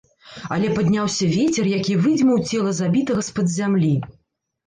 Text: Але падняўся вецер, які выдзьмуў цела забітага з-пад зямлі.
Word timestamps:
Але 0.53 0.69
падняўся 0.77 1.27
вецер, 1.33 1.65
які 1.79 1.97
выдзьмуў 2.05 2.41
цела 2.51 2.73
забітага 2.81 3.21
з-пад 3.27 3.51
зямлі. 3.59 3.93